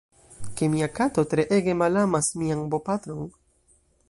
ke 0.59 0.65
mia 0.75 0.87
kato 0.99 1.21
tre 1.33 1.43
ege 1.59 1.73
malamas 1.83 2.33
mian 2.41 2.61
bopatron. 2.73 3.23